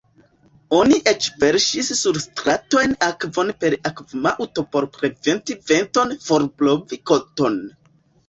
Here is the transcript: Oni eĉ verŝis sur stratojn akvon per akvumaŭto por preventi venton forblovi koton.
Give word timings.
Oni 0.75 0.95
eĉ 1.09 1.25
verŝis 1.41 1.89
sur 1.97 2.17
stratojn 2.23 2.95
akvon 3.09 3.53
per 3.65 3.77
akvumaŭto 3.91 4.65
por 4.77 4.87
preventi 4.97 5.57
venton 5.73 6.15
forblovi 6.29 7.01
koton. 7.13 7.61